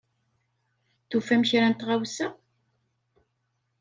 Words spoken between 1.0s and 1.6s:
Tufam